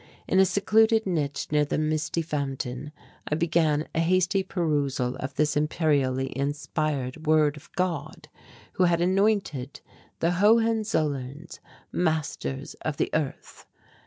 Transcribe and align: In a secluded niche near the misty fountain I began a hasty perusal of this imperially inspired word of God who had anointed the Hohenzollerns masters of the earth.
In 0.27 0.39
a 0.39 0.47
secluded 0.47 1.05
niche 1.05 1.49
near 1.51 1.63
the 1.63 1.77
misty 1.77 2.23
fountain 2.23 2.91
I 3.27 3.35
began 3.35 3.87
a 3.93 3.99
hasty 3.99 4.41
perusal 4.41 5.15
of 5.17 5.35
this 5.35 5.55
imperially 5.55 6.35
inspired 6.35 7.27
word 7.27 7.55
of 7.55 7.71
God 7.75 8.27
who 8.73 8.85
had 8.85 8.99
anointed 8.99 9.79
the 10.19 10.31
Hohenzollerns 10.31 11.59
masters 11.91 12.73
of 12.81 12.97
the 12.97 13.11
earth. 13.13 13.67